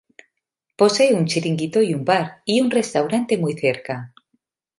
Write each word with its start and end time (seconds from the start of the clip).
Posee 0.79 1.13
un 1.13 1.25
chiringuito 1.27 1.79
y 1.83 1.93
un 1.93 2.03
bar, 2.03 2.41
y 2.43 2.59
un 2.59 2.71
restaurante 2.71 3.37
muy 3.37 3.53
cerca. 3.53 4.15